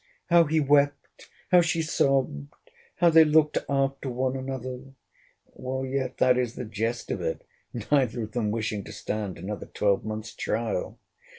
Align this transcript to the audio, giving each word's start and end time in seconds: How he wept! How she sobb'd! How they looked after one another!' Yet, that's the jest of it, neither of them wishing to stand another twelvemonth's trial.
How 0.31 0.45
he 0.45 0.59
wept! 0.59 1.29
How 1.51 1.61
she 1.61 1.83
sobb'd! 1.83 2.47
How 2.95 3.11
they 3.11 3.23
looked 3.23 3.59
after 3.69 4.09
one 4.09 4.35
another!' 4.35 4.95
Yet, 5.83 6.17
that's 6.17 6.53
the 6.53 6.65
jest 6.65 7.11
of 7.11 7.21
it, 7.21 7.43
neither 7.91 8.23
of 8.23 8.31
them 8.31 8.49
wishing 8.49 8.83
to 8.85 8.91
stand 8.93 9.37
another 9.37 9.67
twelvemonth's 9.67 10.33
trial. 10.33 10.97